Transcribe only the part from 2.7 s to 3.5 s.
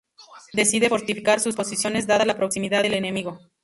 del enemigo.